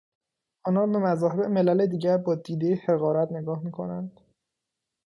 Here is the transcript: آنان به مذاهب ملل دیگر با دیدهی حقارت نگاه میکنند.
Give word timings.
آنان 0.67 0.89
به 0.91 0.99
مذاهب 0.99 1.39
ملل 1.41 1.85
دیگر 1.87 2.17
با 2.17 2.35
دیدهی 2.35 2.75
حقارت 2.75 3.31
نگاه 3.31 3.63
میکنند. 3.63 4.19